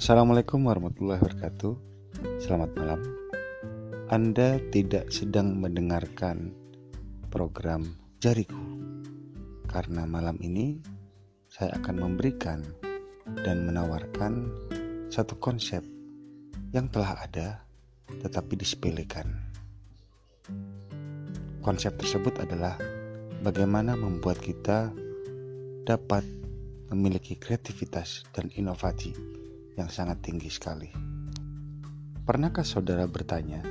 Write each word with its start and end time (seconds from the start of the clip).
Assalamualaikum 0.00 0.64
warahmatullahi 0.64 1.20
wabarakatuh. 1.20 1.72
Selamat 2.40 2.72
malam. 2.72 3.04
Anda 4.08 4.56
tidak 4.72 5.12
sedang 5.12 5.60
mendengarkan 5.60 6.56
program 7.28 7.84
Jariku, 8.16 8.80
karena 9.68 10.08
malam 10.08 10.40
ini 10.40 10.80
saya 11.52 11.76
akan 11.76 12.00
memberikan 12.00 12.64
dan 13.44 13.68
menawarkan 13.68 14.48
satu 15.12 15.36
konsep 15.36 15.84
yang 16.72 16.88
telah 16.88 17.20
ada 17.20 17.60
tetapi 18.24 18.56
disepelekan. 18.56 19.28
Konsep 21.60 22.00
tersebut 22.00 22.40
adalah 22.40 22.80
bagaimana 23.44 24.00
membuat 24.00 24.40
kita 24.40 24.96
dapat 25.84 26.24
memiliki 26.88 27.36
kreativitas 27.36 28.24
dan 28.32 28.48
inovasi 28.56 29.40
yang 29.78 29.92
sangat 29.92 30.22
tinggi 30.24 30.50
sekali. 30.50 30.90
Pernahkah 32.24 32.62
saudara 32.62 33.06
bertanya, 33.10 33.62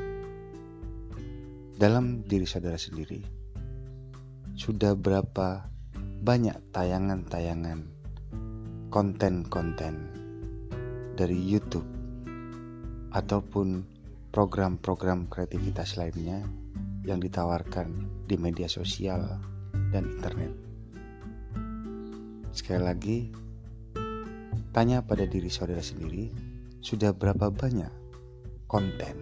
dalam 1.80 2.28
diri 2.28 2.44
saudara 2.44 2.76
sendiri, 2.76 3.24
sudah 4.60 5.00
berapa 5.00 5.72
banyak 6.20 6.76
tayangan-tayangan 6.76 7.88
konten-konten 8.92 9.96
dari 11.16 11.40
YouTube 11.40 11.88
ataupun 13.16 13.88
program-program 14.36 15.32
kreativitas 15.32 15.96
lainnya 15.96 16.44
yang 17.08 17.24
ditawarkan 17.24 18.06
di 18.28 18.36
media 18.36 18.68
sosial 18.68 19.40
dan 19.96 20.04
internet. 20.20 20.54
Sekali 22.52 22.82
lagi, 22.84 23.18
Tanya 24.70 25.02
pada 25.02 25.26
diri 25.26 25.50
saudara 25.50 25.82
sendiri, 25.82 26.30
sudah 26.80 27.10
berapa 27.10 27.50
banyak 27.50 27.90
konten 28.70 29.18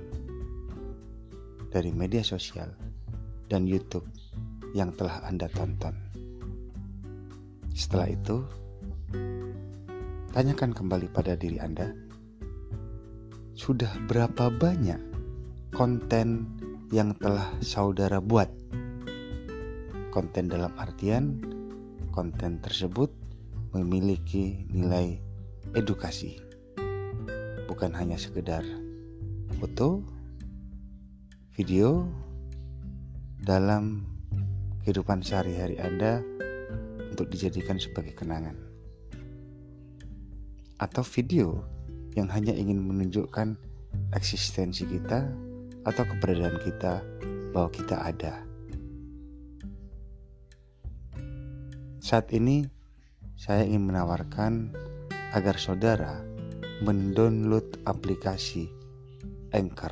dari 1.72 1.95
media 1.95 2.20
sosial 2.20 2.67
dan 3.48 3.64
YouTube 3.64 4.04
yang 4.76 4.92
telah 5.00 5.23
Anda 5.23 5.48
tonton. 5.48 5.95
Setelah 7.72 8.12
itu, 8.12 8.44
tanyakan 10.36 10.76
kembali 10.76 11.08
pada 11.16 11.39
diri 11.39 11.64
Anda, 11.64 11.95
sudah 13.56 13.89
berapa 14.11 14.52
banyak 14.52 15.00
konten 15.72 16.44
yang 16.92 17.16
telah 17.23 17.48
saudara 17.64 18.20
buat? 18.20 18.52
Konten 20.11 20.52
dalam 20.52 20.76
artian 20.76 21.39
konten 22.11 22.59
tersebut 22.59 23.14
memiliki 23.72 24.66
nilai 24.73 25.27
edukasi. 25.76 26.40
Bukan 27.68 27.92
hanya 27.92 28.16
sekedar 28.16 28.64
foto, 29.60 30.06
video 31.58 32.08
dalam 33.44 34.06
kehidupan 34.86 35.20
sehari-hari 35.20 35.76
Anda 35.82 36.23
untuk 37.12 37.28
dijadikan 37.34 37.82
sebagai 37.82 38.16
kenangan. 38.16 38.56
Atau 40.78 41.02
video 41.02 41.66
yang 42.14 42.30
hanya 42.30 42.54
ingin 42.54 42.80
menunjukkan 42.86 43.58
eksistensi 44.14 44.86
kita 44.86 45.26
atau 45.84 46.04
keberadaan 46.06 46.62
kita 46.62 47.02
bahwa 47.52 47.70
kita 47.73 47.98
ada. 47.98 48.45
Saat 51.98 52.32
ini 52.32 52.64
saya 53.36 53.68
ingin 53.68 53.92
menawarkan 53.92 54.72
agar 55.36 55.59
saudara 55.59 56.23
mendownload 56.86 57.83
aplikasi 57.83 58.71
Anchor. 59.52 59.92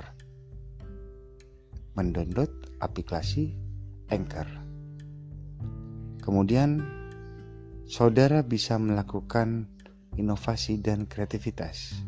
Mendownload 1.97 2.51
aplikasi 2.79 3.56
Anchor. 4.12 4.47
Kemudian 6.22 6.84
saudara 7.90 8.45
bisa 8.45 8.79
melakukan 8.79 9.68
inovasi 10.16 10.79
dan 10.79 11.09
kreativitas 11.09 12.00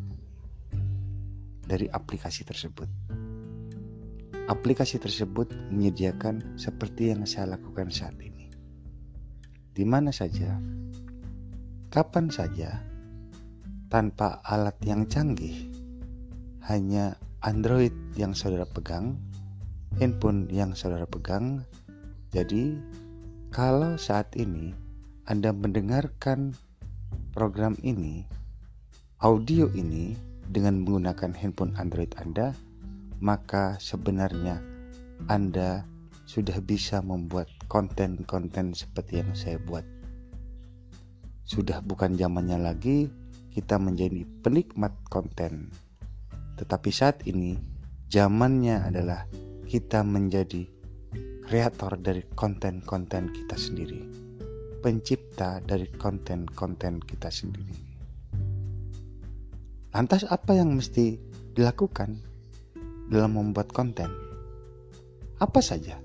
dari 1.67 1.91
aplikasi 1.91 2.47
tersebut. 2.47 2.87
Aplikasi 4.47 4.95
tersebut 5.03 5.51
menyediakan 5.75 6.55
seperti 6.55 7.11
yang 7.11 7.27
saya 7.27 7.59
lakukan 7.59 7.91
saat 7.91 8.15
ini. 8.23 8.47
Di 9.75 9.83
mana 9.83 10.15
saja, 10.15 10.55
kapan 11.91 12.31
saja, 12.31 12.79
tanpa 13.87 14.43
alat 14.43 14.75
yang 14.83 15.07
canggih, 15.07 15.55
hanya 16.67 17.15
Android 17.39 17.95
yang 18.19 18.35
saudara 18.35 18.67
pegang, 18.67 19.15
handphone 19.95 20.51
yang 20.51 20.75
saudara 20.75 21.07
pegang. 21.07 21.63
Jadi, 22.35 22.75
kalau 23.55 23.95
saat 23.95 24.35
ini 24.35 24.75
Anda 25.31 25.55
mendengarkan 25.55 26.51
program 27.31 27.79
ini, 27.87 28.27
audio 29.23 29.71
ini 29.71 30.11
dengan 30.51 30.83
menggunakan 30.83 31.31
handphone 31.31 31.71
Android 31.79 32.11
Anda, 32.19 32.51
maka 33.23 33.79
sebenarnya 33.79 34.59
Anda 35.31 35.87
sudah 36.27 36.59
bisa 36.59 36.99
membuat 36.99 37.47
konten-konten 37.71 38.75
seperti 38.75 39.23
yang 39.23 39.31
saya 39.31 39.55
buat. 39.63 39.87
Sudah 41.47 41.79
bukan 41.79 42.19
zamannya 42.19 42.59
lagi 42.59 43.07
kita 43.57 43.81
menjadi 43.81 44.21
penikmat 44.45 44.93
konten. 45.09 45.73
Tetapi 46.61 46.93
saat 46.93 47.25
ini 47.25 47.57
zamannya 48.05 48.85
adalah 48.85 49.25
kita 49.65 50.05
menjadi 50.05 50.69
kreator 51.41 51.97
dari 51.97 52.21
konten-konten 52.37 53.33
kita 53.33 53.57
sendiri. 53.57 54.05
Pencipta 54.77 55.57
dari 55.65 55.89
konten-konten 55.89 57.01
kita 57.01 57.33
sendiri. 57.33 57.73
Lantas 59.89 60.21
apa 60.29 60.53
yang 60.53 60.77
mesti 60.77 61.17
dilakukan 61.57 62.13
dalam 63.09 63.41
membuat 63.41 63.73
konten? 63.73 64.13
Apa 65.41 65.65
saja? 65.65 65.97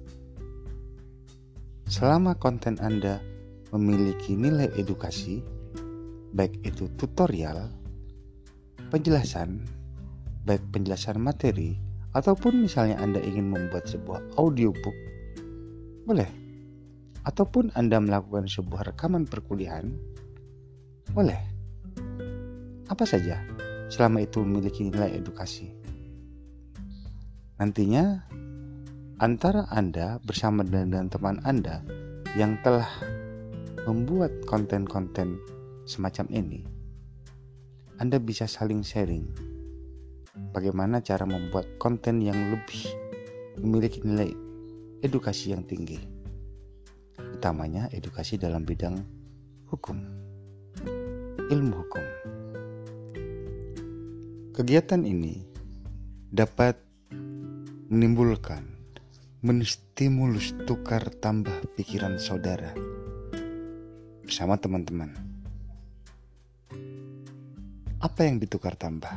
Selama 1.85 2.33
konten 2.33 2.81
Anda 2.81 3.21
memiliki 3.77 4.33
nilai 4.33 4.73
edukasi, 4.81 5.45
baik 6.33 6.65
itu 6.65 6.89
tutorial, 6.97 7.69
penjelasan, 8.89 9.65
baik 10.49 10.65
penjelasan 10.73 11.21
materi, 11.21 11.77
ataupun 12.17 12.65
misalnya 12.65 13.01
Anda 13.01 13.21
ingin 13.21 13.53
membuat 13.53 13.89
sebuah 13.89 14.37
audiobook, 14.41 14.97
boleh. 16.09 16.29
Ataupun 17.23 17.71
Anda 17.79 18.03
melakukan 18.03 18.51
sebuah 18.51 18.93
rekaman 18.93 19.31
perkuliahan, 19.31 19.95
boleh. 21.15 21.39
Apa 22.91 23.07
saja, 23.07 23.39
selama 23.87 24.27
itu 24.27 24.43
memiliki 24.43 24.91
nilai 24.91 25.15
edukasi. 25.15 25.71
Nantinya, 27.63 28.27
antara 29.23 29.71
Anda 29.71 30.19
bersama 30.27 30.67
dengan 30.67 31.07
teman 31.07 31.39
Anda 31.47 31.87
yang 32.35 32.59
telah 32.67 32.91
membuat 33.87 34.35
konten-konten 34.51 35.39
semacam 35.83 36.27
ini, 36.31 36.63
Anda 37.99 38.23
bisa 38.23 38.47
saling 38.47 38.87
sharing 38.87 39.27
bagaimana 40.55 41.03
cara 41.05 41.27
membuat 41.29 41.67
konten 41.77 42.23
yang 42.23 42.37
lebih 42.55 42.89
memiliki 43.61 44.01
nilai 44.01 44.33
edukasi 45.05 45.53
yang 45.53 45.67
tinggi, 45.67 45.99
utamanya 47.19 47.91
edukasi 47.93 48.41
dalam 48.41 48.65
bidang 48.65 49.03
hukum, 49.69 49.99
ilmu 51.51 51.75
hukum. 51.75 52.05
Kegiatan 54.53 55.03
ini 55.09 55.41
dapat 56.29 56.77
menimbulkan, 57.89 58.65
menstimulus 59.45 60.53
tukar 60.65 61.03
tambah 61.21 61.57
pikiran 61.77 62.17
saudara 62.17 62.73
bersama 64.23 64.57
teman-teman 64.57 65.32
apa 68.03 68.27
yang 68.27 68.43
ditukar 68.43 68.75
tambah? 68.75 69.15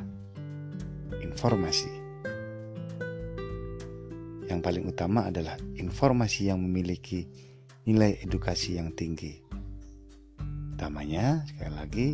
Informasi. 1.17 1.89
Yang 4.45 4.59
paling 4.61 4.85
utama 4.85 5.25
adalah 5.33 5.57
informasi 5.73 6.53
yang 6.53 6.61
memiliki 6.61 7.25
nilai 7.89 8.21
edukasi 8.21 8.77
yang 8.77 8.93
tinggi. 8.93 9.41
Utamanya, 10.77 11.41
sekali 11.49 11.73
lagi, 11.73 12.07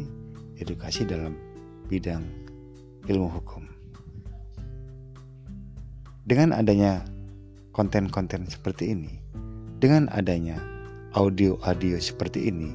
edukasi 0.63 1.03
dalam 1.03 1.35
bidang 1.91 2.23
ilmu 3.11 3.27
hukum. 3.27 3.67
Dengan 6.23 6.55
adanya 6.55 7.03
konten-konten 7.75 8.47
seperti 8.47 8.95
ini, 8.95 9.19
dengan 9.83 10.07
adanya 10.15 10.55
audio-audio 11.19 11.99
seperti 11.99 12.47
ini, 12.47 12.71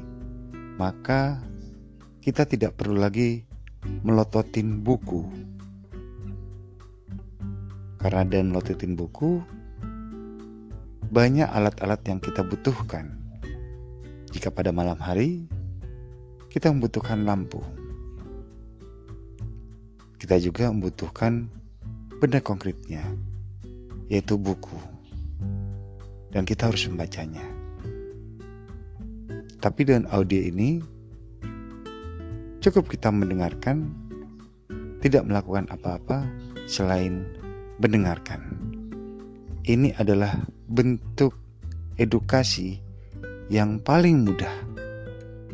maka 0.76 1.40
kita 2.20 2.44
tidak 2.44 2.76
perlu 2.76 3.00
lagi 3.00 3.45
melototin 4.06 4.82
buku. 4.82 5.26
Karena 7.96 8.22
dan 8.22 8.54
melototin 8.54 8.94
buku, 8.94 9.42
banyak 11.10 11.46
alat-alat 11.46 12.02
yang 12.06 12.18
kita 12.22 12.46
butuhkan. 12.46 13.14
Jika 14.30 14.52
pada 14.52 14.70
malam 14.70 14.98
hari 15.00 15.48
kita 16.52 16.70
membutuhkan 16.72 17.24
lampu, 17.24 17.60
kita 20.16 20.40
juga 20.40 20.72
membutuhkan 20.72 21.46
benda 22.16 22.40
konkretnya, 22.40 23.04
yaitu 24.08 24.40
buku, 24.40 24.78
dan 26.32 26.48
kita 26.48 26.72
harus 26.72 26.88
membacanya. 26.88 27.44
Tapi 29.60 29.80
dengan 29.82 30.08
audio 30.14 30.40
ini, 30.40 30.80
cukup 32.66 32.90
kita 32.90 33.14
mendengarkan, 33.14 33.94
tidak 34.98 35.22
melakukan 35.22 35.70
apa-apa 35.70 36.26
selain 36.66 37.22
mendengarkan. 37.78 38.42
Ini 39.62 39.94
adalah 40.02 40.34
bentuk 40.66 41.30
edukasi 41.94 42.82
yang 43.46 43.78
paling 43.78 44.26
mudah 44.26 44.50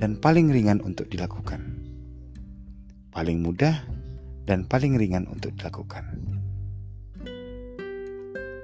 dan 0.01 0.17
paling 0.17 0.49
ringan 0.49 0.81
untuk 0.81 1.13
dilakukan. 1.13 1.61
Paling 3.13 3.45
mudah 3.45 3.85
dan 4.49 4.65
paling 4.65 4.97
ringan 4.97 5.29
untuk 5.29 5.53
dilakukan. 5.61 6.17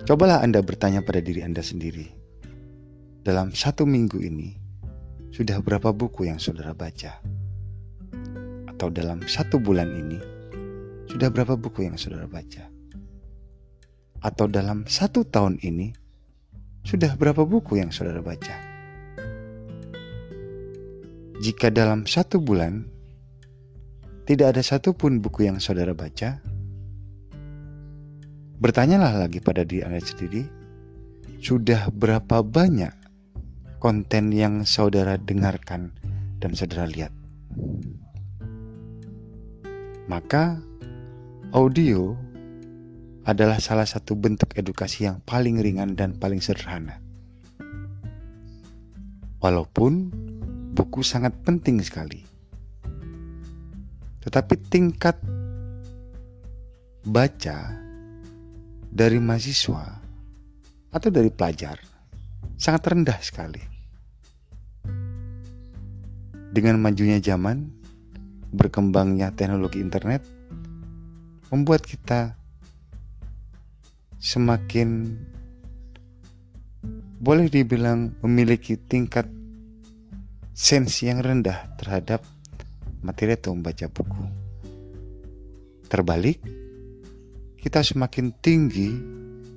Cobalah 0.08 0.40
Anda 0.40 0.64
bertanya 0.64 1.04
pada 1.04 1.20
diri 1.20 1.44
Anda 1.44 1.60
sendiri. 1.60 2.08
Dalam 3.20 3.52
satu 3.52 3.84
minggu 3.84 4.24
ini, 4.24 4.56
sudah 5.36 5.60
berapa 5.60 5.92
buku 5.92 6.32
yang 6.32 6.40
saudara 6.40 6.72
baca? 6.72 7.37
Atau 8.78 8.94
dalam 8.94 9.26
satu 9.26 9.58
bulan 9.58 9.90
ini, 9.90 10.22
sudah 11.10 11.34
berapa 11.34 11.58
buku 11.58 11.90
yang 11.90 11.98
saudara 11.98 12.30
baca? 12.30 12.62
Atau 14.22 14.46
dalam 14.46 14.86
satu 14.86 15.26
tahun 15.26 15.58
ini, 15.66 15.90
sudah 16.86 17.18
berapa 17.18 17.42
buku 17.42 17.82
yang 17.82 17.90
saudara 17.90 18.22
baca? 18.22 18.54
Jika 21.42 21.74
dalam 21.74 22.06
satu 22.06 22.38
bulan 22.38 22.86
tidak 24.30 24.54
ada 24.54 24.62
satupun 24.62 25.18
buku 25.18 25.50
yang 25.50 25.58
saudara 25.58 25.90
baca, 25.90 26.38
bertanyalah 28.62 29.26
lagi 29.26 29.42
pada 29.42 29.66
diri 29.66 29.82
Anda 29.82 29.98
sendiri, 30.06 30.46
sudah 31.42 31.90
berapa 31.90 32.46
banyak 32.46 32.94
konten 33.82 34.30
yang 34.30 34.62
saudara 34.62 35.18
dengarkan 35.18 35.90
dan 36.38 36.54
saudara 36.54 36.86
lihat? 36.86 37.10
Maka, 40.08 40.56
audio 41.52 42.16
adalah 43.28 43.60
salah 43.60 43.84
satu 43.84 44.16
bentuk 44.16 44.56
edukasi 44.56 45.04
yang 45.04 45.20
paling 45.20 45.60
ringan 45.60 45.92
dan 46.00 46.16
paling 46.16 46.40
sederhana. 46.40 46.96
Walaupun 49.44 50.08
buku 50.72 51.04
sangat 51.04 51.36
penting 51.44 51.84
sekali, 51.84 52.24
tetapi 54.24 54.56
tingkat 54.72 55.20
baca 57.04 57.68
dari 58.88 59.20
mahasiswa 59.20 60.00
atau 60.88 61.08
dari 61.12 61.28
pelajar 61.28 61.84
sangat 62.56 62.82
rendah 62.96 63.20
sekali. 63.20 63.60
Dengan 66.48 66.80
majunya 66.80 67.20
zaman, 67.20 67.77
berkembangnya 68.52 69.32
teknologi 69.36 69.80
internet 69.80 70.24
membuat 71.52 71.84
kita 71.84 72.36
semakin 74.18 75.16
boleh 77.18 77.50
dibilang 77.50 78.14
memiliki 78.22 78.78
tingkat 78.78 79.26
sensi 80.54 81.06
yang 81.06 81.22
rendah 81.22 81.78
terhadap 81.78 82.22
materi 83.02 83.34
atau 83.38 83.54
membaca 83.54 83.86
buku. 83.86 84.24
Terbalik, 85.86 86.38
kita 87.58 87.80
semakin 87.82 88.34
tinggi 88.38 88.90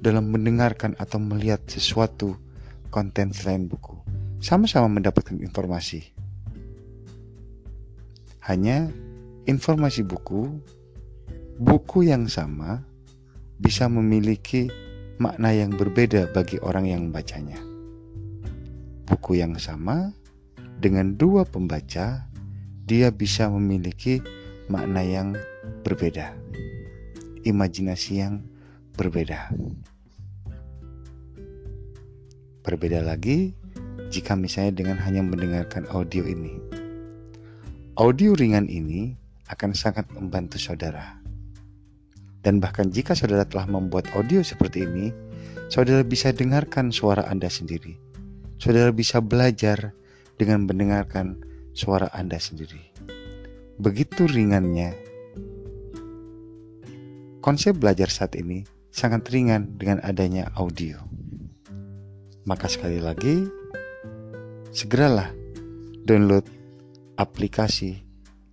dalam 0.02 0.30
mendengarkan 0.34 0.98
atau 0.98 1.22
melihat 1.22 1.62
sesuatu 1.70 2.38
konten 2.90 3.34
selain 3.34 3.70
buku. 3.70 3.98
Sama-sama 4.42 4.90
mendapatkan 4.90 5.38
informasi. 5.38 6.21
Hanya 8.42 8.90
informasi 9.46 10.02
buku, 10.02 10.50
buku 11.62 12.10
yang 12.10 12.26
sama 12.26 12.82
bisa 13.62 13.86
memiliki 13.86 14.66
makna 15.22 15.54
yang 15.54 15.78
berbeda 15.78 16.34
bagi 16.34 16.58
orang 16.66 16.90
yang 16.90 17.02
membacanya. 17.06 17.62
Buku 19.06 19.38
yang 19.38 19.54
sama 19.62 20.10
dengan 20.82 21.14
dua 21.14 21.46
pembaca, 21.46 22.26
dia 22.90 23.08
bisa 23.14 23.46
memiliki 23.54 24.18
makna 24.66 25.06
yang 25.06 25.38
berbeda, 25.86 26.34
imajinasi 27.46 28.26
yang 28.26 28.42
berbeda. 28.98 29.54
Berbeda 32.66 33.06
lagi 33.06 33.54
jika 34.10 34.34
misalnya 34.34 34.74
dengan 34.74 34.98
hanya 34.98 35.22
mendengarkan 35.22 35.86
audio 35.94 36.26
ini. 36.26 36.71
Audio 38.02 38.34
ringan 38.34 38.66
ini 38.66 39.14
akan 39.46 39.78
sangat 39.78 40.10
membantu 40.18 40.58
saudara 40.58 41.22
dan 42.42 42.58
bahkan 42.58 42.90
jika 42.90 43.14
saudara 43.14 43.46
telah 43.46 43.70
membuat 43.70 44.10
audio 44.18 44.42
seperti 44.42 44.90
ini, 44.90 45.14
saudara 45.70 46.02
bisa 46.02 46.34
dengarkan 46.34 46.90
suara 46.90 47.22
Anda 47.30 47.46
sendiri. 47.46 47.94
Saudara 48.58 48.90
bisa 48.90 49.22
belajar 49.22 49.94
dengan 50.42 50.66
mendengarkan 50.66 51.38
suara 51.78 52.10
Anda 52.10 52.42
sendiri. 52.42 52.82
Begitu 53.78 54.26
ringannya 54.26 54.98
konsep 57.46 57.78
belajar 57.78 58.10
saat 58.10 58.34
ini 58.34 58.66
sangat 58.90 59.30
ringan 59.30 59.78
dengan 59.78 60.02
adanya 60.02 60.50
audio. 60.58 60.98
Maka 62.50 62.66
sekali 62.66 62.98
lagi, 62.98 63.46
segeralah 64.74 65.30
download 66.10 66.61
aplikasi 67.22 68.02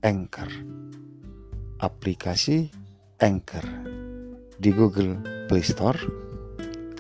Anchor. 0.05 0.53
Aplikasi 1.81 2.69
Anchor 3.17 3.65
di 4.61 4.69
Google 4.77 5.17
Play 5.49 5.65
Store. 5.65 5.97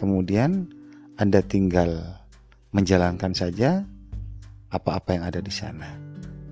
Kemudian 0.00 0.64
Anda 1.20 1.44
tinggal 1.44 2.00
menjalankan 2.72 3.36
saja 3.36 3.84
apa-apa 4.72 5.20
yang 5.20 5.28
ada 5.28 5.44
di 5.44 5.52
sana. 5.52 5.92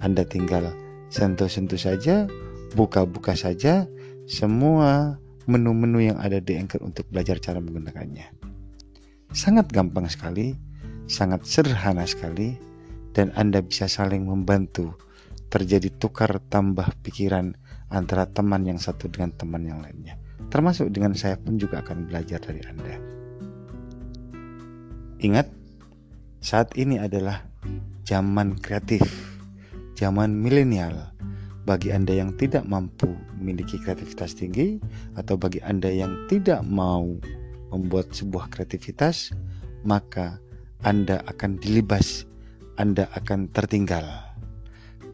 Anda 0.04 0.28
tinggal 0.28 0.68
sentuh-sentuh 1.08 1.80
saja, 1.80 2.28
buka-buka 2.76 3.32
saja 3.32 3.88
semua 4.28 5.16
menu-menu 5.48 6.12
yang 6.12 6.20
ada 6.20 6.44
di 6.44 6.60
Anchor 6.60 6.84
untuk 6.84 7.08
belajar 7.08 7.40
cara 7.40 7.56
menggunakannya. 7.64 8.36
Sangat 9.32 9.72
gampang 9.72 10.12
sekali, 10.12 10.52
sangat 11.08 11.48
sederhana 11.48 12.04
sekali, 12.04 12.60
dan 13.16 13.32
Anda 13.32 13.64
bisa 13.64 13.88
saling 13.88 14.28
membantu 14.28 14.92
terjadi 15.48 15.88
tukar 15.96 16.36
tambah 16.52 16.84
pikiran 17.00 17.56
antara 17.88 18.28
teman 18.28 18.68
yang 18.68 18.76
satu 18.76 19.08
dengan 19.08 19.32
teman 19.32 19.64
yang 19.64 19.80
lainnya. 19.80 20.20
Termasuk 20.52 20.92
dengan 20.92 21.16
saya 21.16 21.40
pun 21.40 21.56
juga 21.56 21.80
akan 21.80 22.12
belajar 22.12 22.36
dari 22.44 22.60
Anda. 22.68 22.94
Ingat, 25.24 25.48
saat 26.44 26.76
ini 26.76 27.00
adalah 27.00 27.40
zaman 28.04 28.60
kreatif, 28.60 29.00
zaman 29.96 30.36
milenial. 30.36 31.16
Bagi 31.66 31.90
Anda 31.90 32.14
yang 32.14 32.36
tidak 32.38 32.62
mampu 32.68 33.10
memiliki 33.40 33.80
kreativitas 33.80 34.36
tinggi, 34.38 34.78
atau 35.18 35.34
bagi 35.34 35.58
Anda 35.64 35.90
yang 35.90 36.28
tidak 36.30 36.62
mau 36.62 37.16
membuat 37.74 38.12
sebuah 38.14 38.52
kreativitas, 38.52 39.34
maka 39.82 40.38
Anda 40.86 41.26
akan 41.26 41.58
dilibas, 41.58 42.25
Anda 42.76 43.08
akan 43.16 43.48
tertinggal. 43.56 44.04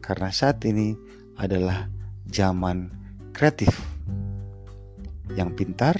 Karena 0.03 0.35
saat 0.35 0.59
ini 0.67 0.91
adalah 1.39 1.87
zaman 2.27 2.91
kreatif. 3.31 3.71
Yang 5.39 5.49
pintar 5.55 5.95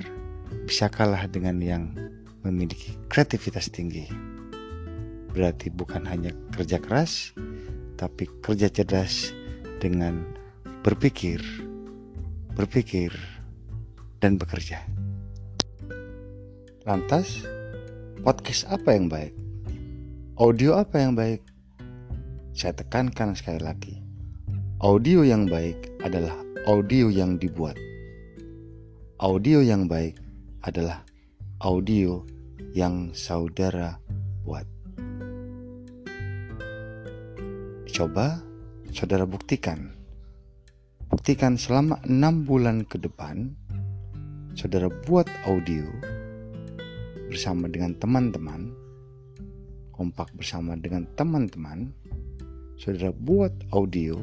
bisa 0.67 0.91
kalah 0.91 1.23
dengan 1.31 1.63
yang 1.63 1.95
memiliki 2.43 2.99
kreativitas 3.07 3.71
tinggi. 3.71 4.11
Berarti 5.31 5.71
bukan 5.71 6.03
hanya 6.03 6.35
kerja 6.51 6.83
keras, 6.83 7.31
tapi 7.95 8.27
kerja 8.43 8.67
cerdas 8.67 9.31
dengan 9.79 10.19
berpikir, 10.83 11.39
berpikir, 12.59 13.15
dan 14.19 14.35
bekerja. 14.35 14.83
Lantas, 16.83 17.47
podcast 18.19 18.67
apa 18.67 18.91
yang 18.91 19.07
baik? 19.07 19.31
Audio 20.35 20.75
apa 20.75 20.99
yang 20.99 21.15
baik? 21.15 21.52
Saya 22.53 22.77
tekankan 22.77 23.33
sekali 23.33 23.59
lagi 23.59 24.03
Audio 24.83 25.23
yang 25.23 25.47
baik 25.47 25.95
adalah 26.03 26.35
audio 26.67 27.07
yang 27.07 27.39
dibuat. 27.39 27.79
Audio 29.15 29.63
yang 29.63 29.87
baik 29.87 30.19
adalah 30.67 31.07
audio 31.63 32.19
yang 32.75 33.15
saudara 33.15 33.95
buat. 34.43 34.67
Coba 37.87 38.43
saudara 38.91 39.23
buktikan. 39.23 39.95
Buktikan 41.07 41.55
selama 41.55 42.03
enam 42.03 42.43
bulan 42.43 42.83
ke 42.83 42.99
depan, 42.99 43.55
saudara 44.51 44.91
buat 45.07 45.31
audio 45.47 45.87
bersama 47.31 47.71
dengan 47.71 47.95
teman-teman, 47.95 48.75
kompak 49.95 50.27
bersama 50.35 50.75
dengan 50.75 51.07
teman-teman, 51.15 51.95
saudara 52.83 53.15
buat 53.15 53.55
audio, 53.71 54.19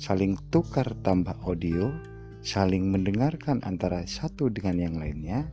saling 0.00 0.40
tukar 0.48 0.88
tambah 1.04 1.36
audio, 1.44 1.92
saling 2.40 2.88
mendengarkan 2.88 3.60
antara 3.60 4.08
satu 4.08 4.48
dengan 4.48 4.80
yang 4.80 4.96
lainnya, 4.96 5.44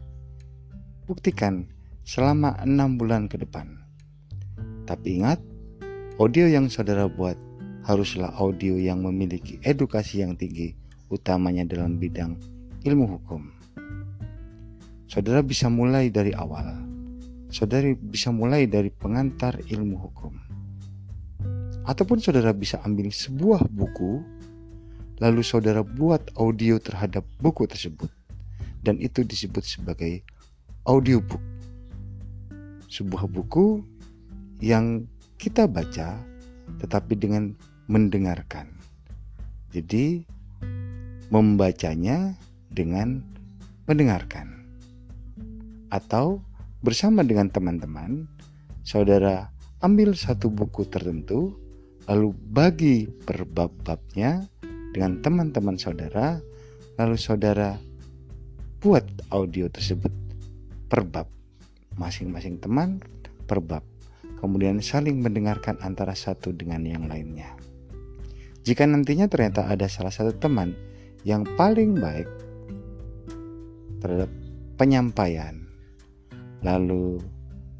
buktikan 1.12 1.68
selama 2.08 2.56
enam 2.64 2.96
bulan 2.96 3.28
ke 3.28 3.36
depan. 3.36 3.68
Tapi 4.88 5.20
ingat, 5.20 5.44
audio 6.16 6.48
yang 6.48 6.72
saudara 6.72 7.12
buat 7.12 7.36
haruslah 7.84 8.32
audio 8.40 8.80
yang 8.80 9.04
memiliki 9.04 9.60
edukasi 9.68 10.24
yang 10.24 10.40
tinggi, 10.40 10.72
utamanya 11.12 11.68
dalam 11.68 12.00
bidang 12.00 12.40
ilmu 12.88 13.12
hukum. 13.12 13.44
Saudara 15.12 15.44
bisa 15.44 15.68
mulai 15.68 16.08
dari 16.08 16.32
awal. 16.32 16.80
Saudari 17.52 17.92
bisa 17.92 18.32
mulai 18.32 18.72
dari 18.72 18.88
pengantar 18.88 19.60
ilmu 19.68 20.00
hukum. 20.00 20.45
Ataupun 21.86 22.18
saudara 22.18 22.50
bisa 22.50 22.82
ambil 22.82 23.14
sebuah 23.14 23.70
buku, 23.70 24.26
lalu 25.22 25.42
saudara 25.46 25.86
buat 25.86 26.34
audio 26.34 26.82
terhadap 26.82 27.22
buku 27.38 27.70
tersebut. 27.70 28.10
Dan 28.82 28.98
itu 28.98 29.22
disebut 29.22 29.62
sebagai 29.62 30.26
audiobook. 30.90 31.42
Sebuah 32.90 33.30
buku 33.30 33.86
yang 34.62 35.06
kita 35.38 35.70
baca 35.70 36.18
tetapi 36.82 37.14
dengan 37.18 37.54
mendengarkan. 37.86 38.66
Jadi 39.70 40.26
membacanya 41.30 42.34
dengan 42.74 43.22
mendengarkan. 43.86 44.66
Atau 45.94 46.42
bersama 46.82 47.22
dengan 47.22 47.54
teman-teman, 47.54 48.26
saudara 48.82 49.54
ambil 49.86 50.18
satu 50.18 50.50
buku 50.50 50.86
tertentu 50.90 51.65
lalu 52.06 52.34
bagi 52.34 53.10
per 53.10 53.46
bab-babnya 53.50 54.46
dengan 54.94 55.20
teman-teman 55.20 55.76
saudara, 55.76 56.38
lalu 57.02 57.18
saudara 57.18 57.76
buat 58.80 59.04
audio 59.34 59.66
tersebut 59.68 60.14
per 60.86 61.02
bab. 61.04 61.28
Masing-masing 61.98 62.62
teman 62.62 63.02
per 63.50 63.60
bab. 63.60 63.82
Kemudian 64.38 64.78
saling 64.84 65.26
mendengarkan 65.26 65.82
antara 65.82 66.14
satu 66.14 66.54
dengan 66.54 66.86
yang 66.86 67.10
lainnya. 67.10 67.58
Jika 68.62 68.86
nantinya 68.86 69.26
ternyata 69.26 69.66
ada 69.66 69.90
salah 69.90 70.14
satu 70.14 70.38
teman 70.38 70.78
yang 71.26 71.42
paling 71.58 71.98
baik 71.98 72.30
terhadap 74.02 74.30
penyampaian, 74.78 75.66
lalu 76.62 77.22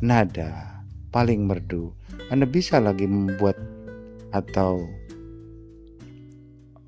nada 0.02 0.82
paling 1.14 1.46
merdu, 1.46 1.94
Anda 2.34 2.50
bisa 2.50 2.82
lagi 2.82 3.06
membuat 3.06 3.75
atau 4.36 4.84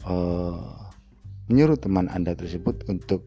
uh, 0.04 0.92
menyuruh 1.48 1.80
teman 1.80 2.12
Anda 2.12 2.36
tersebut 2.36 2.84
untuk 2.92 3.24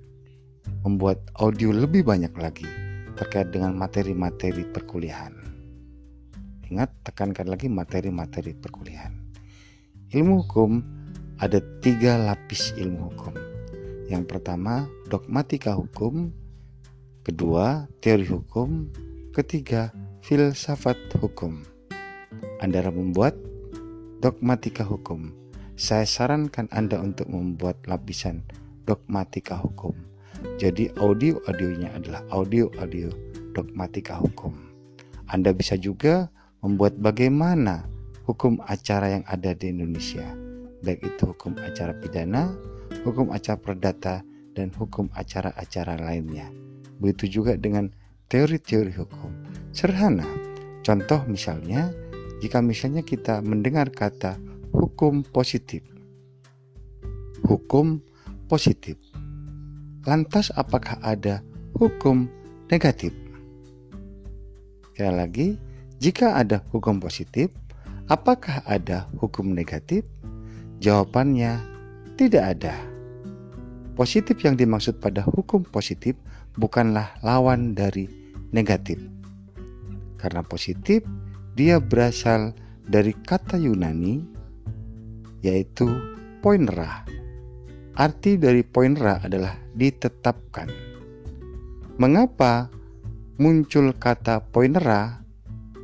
membuat 0.85 1.25
audio 1.41 1.73
lebih 1.73 2.05
banyak 2.05 2.33
lagi 2.37 2.69
terkait 3.17 3.49
dengan 3.49 3.73
materi-materi 3.73 4.69
perkuliahan. 4.69 5.33
Ingat, 6.71 6.93
tekankan 7.03 7.51
lagi 7.51 7.67
materi-materi 7.67 8.55
perkuliahan. 8.55 9.13
Ilmu 10.15 10.47
hukum 10.47 10.85
ada 11.41 11.59
tiga 11.81 12.21
lapis 12.21 12.77
ilmu 12.77 13.11
hukum. 13.11 13.35
Yang 14.07 14.25
pertama, 14.29 14.87
dogmatika 15.11 15.75
hukum. 15.75 16.31
Kedua, 17.27 17.91
teori 18.05 18.29
hukum. 18.29 18.87
Ketiga, 19.35 19.91
filsafat 20.23 20.99
hukum. 21.19 21.63
Anda 22.63 22.87
membuat 22.93 23.50
dogmatika 24.21 24.85
hukum. 24.85 25.33
Saya 25.81 26.05
sarankan 26.05 26.69
Anda 26.77 27.01
untuk 27.01 27.33
membuat 27.33 27.81
lapisan 27.89 28.45
dogmatika 28.85 29.57
hukum. 29.57 29.97
Jadi 30.61 30.93
audio-audionya 31.01 31.97
adalah 31.97 32.21
audio-audio 32.29 33.09
dogmatika 33.57 34.21
hukum. 34.21 34.53
Anda 35.33 35.57
bisa 35.57 35.81
juga 35.81 36.29
membuat 36.61 37.01
bagaimana 37.01 37.89
hukum 38.29 38.61
acara 38.69 39.21
yang 39.21 39.25
ada 39.25 39.57
di 39.57 39.73
Indonesia, 39.73 40.29
baik 40.85 41.01
itu 41.01 41.33
hukum 41.33 41.57
acara 41.57 41.97
pidana, 41.97 42.53
hukum 43.05 43.33
acara 43.33 43.57
perdata, 43.57 44.15
dan 44.53 44.69
hukum 44.77 45.09
acara-acara 45.17 45.97
lainnya. 45.97 46.53
Begitu 47.01 47.41
juga 47.41 47.57
dengan 47.57 47.89
teori-teori 48.29 48.93
hukum. 49.01 49.33
Sederhana, 49.73 50.29
contoh 50.85 51.25
misalnya 51.25 51.89
jika 52.41 52.65
misalnya 52.65 53.05
kita 53.05 53.45
mendengar 53.45 53.93
kata 53.93 54.41
hukum 54.73 55.21
positif. 55.23 55.85
Hukum 57.45 58.01
positif. 58.49 58.97
Lantas 60.09 60.49
apakah 60.57 60.97
ada 61.05 61.45
hukum 61.77 62.27
negatif? 62.73 63.13
Sekali 64.97 65.13
lagi, 65.13 65.49
jika 66.01 66.37
ada 66.41 66.65
hukum 66.73 66.97
positif, 66.97 67.53
apakah 68.09 68.65
ada 68.65 69.09
hukum 69.21 69.53
negatif? 69.53 70.05
Jawabannya 70.81 71.61
tidak 72.17 72.57
ada. 72.57 72.75
Positif 73.93 74.41
yang 74.41 74.57
dimaksud 74.57 74.97
pada 74.97 75.21
hukum 75.29 75.61
positif 75.61 76.17
bukanlah 76.57 77.13
lawan 77.21 77.77
dari 77.77 78.09
negatif. 78.49 78.97
Karena 80.17 80.41
positif 80.41 81.05
dia 81.61 81.77
berasal 81.77 82.57
dari 82.89 83.13
kata 83.13 83.61
Yunani 83.61 84.25
yaitu 85.45 85.93
poinera. 86.41 87.05
Arti 88.01 88.41
dari 88.41 88.65
poinera 88.65 89.21
adalah 89.21 89.61
ditetapkan. 89.77 90.73
Mengapa 92.01 92.73
muncul 93.37 93.93
kata 93.93 94.41
poinera? 94.41 95.21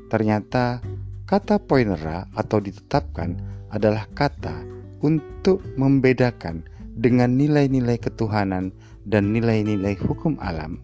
Ternyata 0.09 0.81
kata 1.29 1.61
poinera 1.61 2.25
atau 2.33 2.57
ditetapkan 2.57 3.37
adalah 3.69 4.09
kata 4.17 4.65
untuk 5.05 5.61
membedakan 5.77 6.65
dengan 6.97 7.37
nilai-nilai 7.37 8.01
ketuhanan 8.01 8.73
dan 9.05 9.29
nilai-nilai 9.29 9.93
hukum 10.01 10.41
alam 10.41 10.81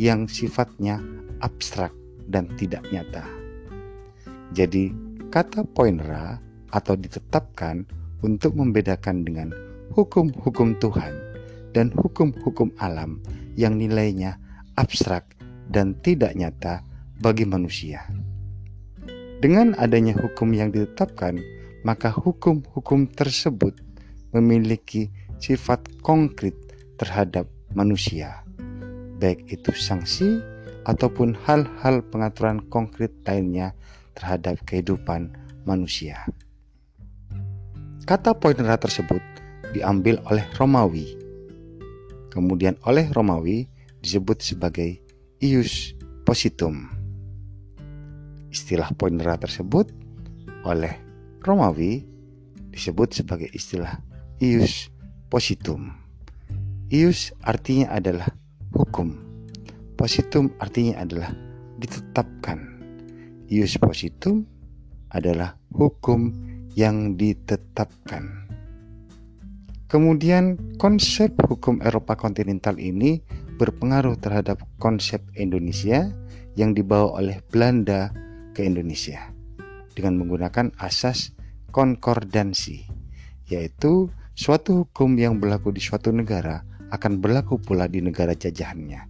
yang 0.00 0.24
sifatnya 0.24 1.04
abstrak 1.44 1.92
dan 2.32 2.48
tidak 2.56 2.88
nyata. 2.88 3.43
Jadi, 4.54 4.94
kata 5.34 5.66
poinera 5.66 6.38
atau 6.70 6.94
ditetapkan 6.94 7.82
untuk 8.22 8.54
membedakan 8.54 9.26
dengan 9.26 9.50
hukum-hukum 9.90 10.78
Tuhan 10.78 11.12
dan 11.74 11.90
hukum-hukum 11.90 12.70
alam 12.78 13.18
yang 13.58 13.74
nilainya 13.74 14.38
abstrak 14.78 15.34
dan 15.70 15.98
tidak 16.06 16.38
nyata 16.38 16.86
bagi 17.18 17.42
manusia. 17.42 18.06
Dengan 19.42 19.74
adanya 19.74 20.14
hukum 20.14 20.54
yang 20.54 20.70
ditetapkan, 20.70 21.42
maka 21.82 22.14
hukum-hukum 22.14 23.10
tersebut 23.10 23.74
memiliki 24.30 25.10
sifat 25.42 25.84
konkret 26.00 26.54
terhadap 26.96 27.50
manusia, 27.74 28.46
baik 29.18 29.50
itu 29.50 29.74
sanksi 29.74 30.38
ataupun 30.86 31.34
hal-hal 31.44 32.06
pengaturan 32.08 32.62
konkret 32.70 33.10
lainnya 33.26 33.74
terhadap 34.14 34.62
kehidupan 34.64 35.34
manusia. 35.66 36.22
Kata 38.04 38.36
poinera 38.36 38.76
tersebut 38.76 39.20
diambil 39.72 40.20
oleh 40.28 40.44
Romawi. 40.54 41.16
Kemudian 42.28 42.76
oleh 42.84 43.08
Romawi 43.10 43.64
disebut 44.04 44.44
sebagai 44.44 45.00
ius 45.40 45.96
positum. 46.28 46.92
Istilah 48.52 48.92
poinera 48.94 49.40
tersebut 49.40 49.90
oleh 50.68 50.94
Romawi 51.40 52.04
disebut 52.70 53.16
sebagai 53.16 53.48
istilah 53.56 53.98
ius 54.38 54.92
positum. 55.32 55.94
Ius 56.92 57.32
artinya 57.40 57.90
adalah 57.96 58.28
hukum. 58.74 59.16
Positum 59.94 60.52
artinya 60.60 61.00
adalah 61.00 61.32
ditetapkan 61.80 62.73
ius 63.48 63.76
positum 63.80 64.46
adalah 65.12 65.56
hukum 65.72 66.32
yang 66.74 67.14
ditetapkan. 67.14 68.44
Kemudian 69.86 70.58
konsep 70.80 71.30
hukum 71.46 71.78
Eropa 71.84 72.18
kontinental 72.18 72.80
ini 72.82 73.22
berpengaruh 73.54 74.18
terhadap 74.18 74.66
konsep 74.82 75.22
Indonesia 75.38 76.10
yang 76.58 76.74
dibawa 76.74 77.22
oleh 77.22 77.38
Belanda 77.46 78.10
ke 78.54 78.66
Indonesia 78.66 79.30
dengan 79.94 80.18
menggunakan 80.18 80.74
asas 80.82 81.30
konkordansi, 81.70 82.82
yaitu 83.46 84.10
suatu 84.34 84.82
hukum 84.82 85.14
yang 85.14 85.38
berlaku 85.38 85.70
di 85.70 85.78
suatu 85.78 86.10
negara 86.10 86.66
akan 86.90 87.22
berlaku 87.22 87.62
pula 87.62 87.86
di 87.86 88.02
negara 88.02 88.34
jajahannya. 88.34 89.06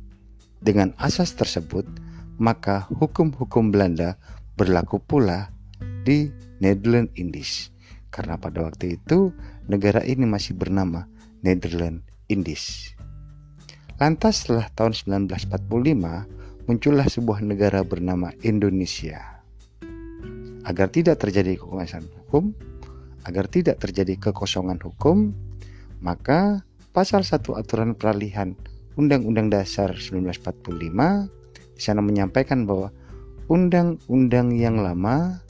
Dengan 0.60 0.92
asas 1.00 1.36
tersebut, 1.36 1.84
maka 2.38 2.86
hukum-hukum 2.90 3.70
Belanda 3.70 4.18
berlaku 4.54 4.98
pula 5.02 5.50
di 6.06 6.30
Netherlands 6.62 7.12
Indies. 7.18 7.70
Karena 8.10 8.38
pada 8.38 8.62
waktu 8.62 8.98
itu 8.98 9.34
negara 9.66 10.02
ini 10.06 10.22
masih 10.26 10.54
bernama 10.54 11.10
Netherlands 11.42 12.06
Indies. 12.30 12.94
Lantas 13.98 14.42
setelah 14.42 14.70
tahun 14.74 14.94
1945 15.26 16.66
muncullah 16.66 17.06
sebuah 17.06 17.42
negara 17.44 17.82
bernama 17.82 18.30
Indonesia. 18.42 19.42
Agar 20.64 20.88
tidak 20.88 21.20
terjadi 21.20 21.60
kekosongan 21.60 22.08
hukum, 22.24 22.56
agar 23.28 23.44
tidak 23.52 23.84
terjadi 23.84 24.16
kekosongan 24.16 24.80
hukum, 24.80 25.36
maka 26.00 26.64
pasal 26.96 27.20
1 27.20 27.36
aturan 27.54 27.92
peralihan 27.92 28.56
Undang-Undang 28.96 29.52
Dasar 29.52 29.92
1945 29.92 31.43
di 31.74 31.82
sana 31.82 32.00
menyampaikan 32.00 32.64
bahwa 32.64 32.94
undang-undang 33.50 34.54
yang 34.54 34.80
lama 34.80 35.42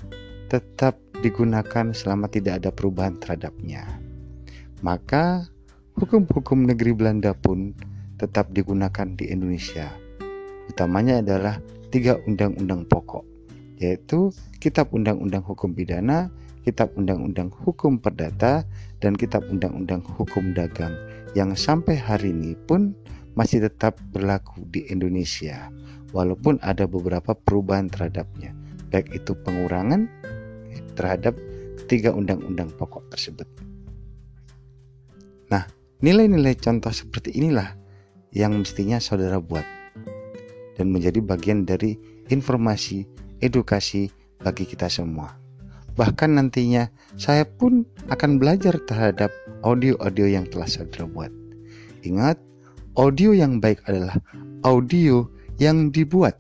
tetap 0.51 0.99
digunakan 1.23 1.95
selama 1.95 2.27
tidak 2.29 2.65
ada 2.65 2.71
perubahan 2.75 3.17
terhadapnya. 3.21 3.87
Maka 4.85 5.49
hukum-hukum 5.97 6.69
negeri 6.69 6.93
Belanda 6.93 7.33
pun 7.33 7.73
tetap 8.21 8.53
digunakan 8.53 9.09
di 9.15 9.31
Indonesia. 9.31 9.89
Utamanya 10.69 11.21
adalah 11.21 11.61
tiga 11.89 12.19
undang-undang 12.27 12.85
pokok, 12.89 13.25
yaitu 13.79 14.33
Kitab 14.59 14.91
Undang-Undang 14.91 15.45
Hukum 15.45 15.77
Pidana, 15.77 16.33
Kitab 16.65 16.97
Undang-Undang 16.97 17.53
Hukum 17.53 18.01
Perdata, 18.01 18.65
dan 18.99 19.15
Kitab 19.15 19.45
Undang-Undang 19.53 20.03
Hukum 20.17 20.57
Dagang 20.57 20.97
yang 21.37 21.53
sampai 21.59 21.99
hari 21.99 22.31
ini 22.33 22.55
pun 22.55 22.95
masih 23.35 23.67
tetap 23.67 23.99
berlaku 24.15 24.63
di 24.71 24.87
Indonesia, 24.87 25.69
walaupun 26.15 26.63
ada 26.63 26.87
beberapa 26.87 27.35
perubahan 27.35 27.91
terhadapnya, 27.91 28.55
baik 28.95 29.11
itu 29.11 29.35
pengurangan 29.43 30.07
terhadap 30.95 31.35
tiga 31.91 32.15
undang-undang 32.15 32.71
pokok 32.79 33.03
tersebut. 33.11 33.45
Nah, 35.51 35.67
nilai-nilai 36.01 36.55
contoh 36.57 36.95
seperti 36.95 37.35
inilah 37.35 37.75
yang 38.31 38.63
mestinya 38.63 39.03
saudara 39.03 39.43
buat 39.43 39.67
dan 40.79 40.91
menjadi 40.91 41.19
bagian 41.23 41.67
dari 41.67 41.99
informasi 42.31 43.07
edukasi 43.43 44.11
bagi 44.43 44.65
kita 44.65 44.89
semua. 44.91 45.35
Bahkan 45.95 46.35
nantinya 46.35 46.91
saya 47.15 47.47
pun 47.47 47.87
akan 48.11 48.43
belajar 48.43 48.75
terhadap 48.91 49.31
audio-audio 49.63 50.27
yang 50.27 50.47
telah 50.51 50.67
saudara 50.67 51.07
buat. 51.07 51.31
Ingat, 52.03 52.37
audio 52.99 53.31
yang 53.31 53.63
baik 53.63 53.79
adalah 53.87 54.19
audio 54.67 55.31
yang 55.59 55.91
dibuat. 55.95 56.39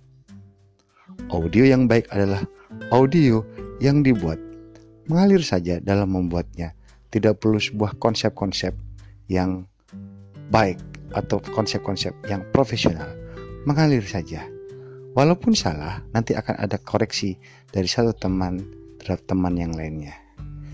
Audio 1.30 1.64
yang 1.64 1.86
baik 1.86 2.10
adalah 2.10 2.42
audio 2.90 3.40
yang 3.78 4.02
dibuat 4.02 4.38
mengalir 5.08 5.42
saja 5.44 5.80
dalam 5.80 6.12
membuatnya. 6.12 6.72
Tidak 7.12 7.38
perlu 7.38 7.62
sebuah 7.62 7.94
konsep-konsep 8.02 8.74
yang 9.30 9.70
baik 10.50 10.82
atau 11.14 11.38
konsep-konsep 11.38 12.10
yang 12.26 12.42
profesional. 12.50 13.06
Mengalir 13.70 14.02
saja. 14.02 14.42
Walaupun 15.14 15.54
salah, 15.54 16.02
nanti 16.10 16.34
akan 16.34 16.58
ada 16.58 16.74
koreksi 16.82 17.38
dari 17.70 17.86
satu 17.86 18.10
teman 18.18 18.58
terhadap 18.98 19.22
teman 19.30 19.54
yang 19.54 19.70
lainnya. 19.78 20.10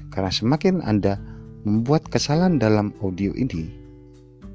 Karena 0.09 0.33
semakin 0.33 0.81
Anda 0.81 1.21
membuat 1.69 2.09
kesalahan 2.09 2.57
dalam 2.57 2.97
audio 3.05 3.37
ini, 3.37 3.69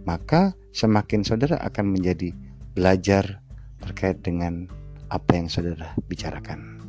maka 0.10 0.58
semakin 0.74 1.22
saudara 1.22 1.62
akan 1.62 1.94
menjadi 1.94 2.34
belajar 2.74 3.45
terkait 3.86 4.18
dengan 4.26 4.66
apa 5.14 5.38
yang 5.38 5.48
saudara 5.48 5.94
bicarakan. 6.10 6.82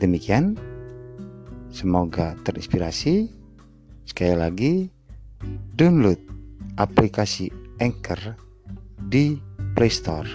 Demikian, 0.00 0.56
semoga 1.68 2.34
terinspirasi. 2.42 3.28
Sekali 4.04 4.36
lagi, 4.36 4.72
download 5.76 6.20
aplikasi 6.76 7.48
Anchor 7.80 8.36
di 9.08 9.38
Play 9.72 9.92
Store. 9.92 10.28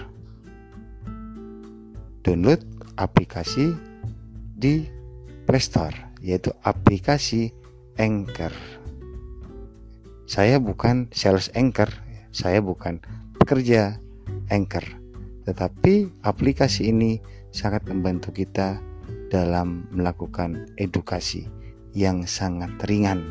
Download 2.20 2.60
aplikasi 2.98 3.72
di 4.58 4.84
Play 5.48 5.62
Store, 5.62 5.96
yaitu 6.20 6.52
aplikasi 6.66 7.54
Anchor. 7.96 8.52
Saya 10.30 10.62
bukan 10.62 11.10
sales 11.10 11.50
Anchor, 11.58 11.90
saya 12.30 12.62
bukan 12.62 13.02
pekerja 13.40 13.98
Anchor, 14.52 14.99
tetapi 15.50 16.22
aplikasi 16.22 16.94
ini 16.94 17.18
sangat 17.50 17.82
membantu 17.90 18.30
kita 18.30 18.78
dalam 19.34 19.90
melakukan 19.90 20.70
edukasi 20.78 21.50
yang 21.90 22.22
sangat 22.22 22.70
ringan, 22.86 23.26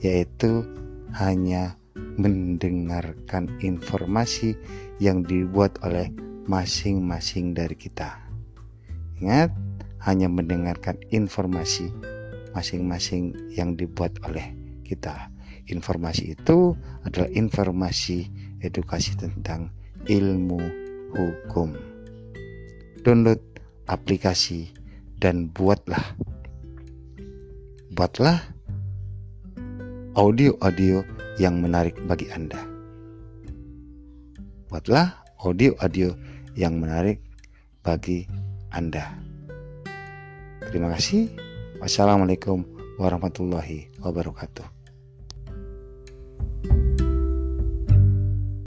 yaitu 0.00 0.64
hanya 1.12 1.76
mendengarkan 2.16 3.52
informasi 3.60 4.56
yang 4.96 5.20
dibuat 5.28 5.76
oleh 5.84 6.08
masing-masing 6.48 7.52
dari 7.52 7.76
kita. 7.76 8.16
Ingat, 9.20 9.52
hanya 10.08 10.32
mendengarkan 10.32 10.96
informasi 11.12 11.92
masing-masing 12.56 13.52
yang 13.52 13.76
dibuat 13.76 14.16
oleh 14.24 14.56
kita. 14.88 15.28
Informasi 15.68 16.32
itu 16.32 16.72
adalah 17.04 17.28
informasi 17.32 18.28
edukasi 18.60 19.16
tentang 19.20 19.68
ilmu 20.10 20.81
hukum. 21.14 21.76
Download 23.02 23.40
aplikasi 23.90 24.70
dan 25.18 25.50
buatlah 25.50 26.02
buatlah 27.92 28.40
audio-audio 30.16 31.04
yang 31.36 31.60
menarik 31.60 31.96
bagi 32.08 32.28
Anda. 32.32 32.60
Buatlah 34.72 35.12
audio-audio 35.44 36.16
yang 36.56 36.80
menarik 36.80 37.20
bagi 37.84 38.24
Anda. 38.72 39.12
Terima 40.72 40.92
kasih. 40.96 41.28
Wassalamualaikum 41.82 42.64
warahmatullahi 42.96 43.90
wabarakatuh. 44.00 44.82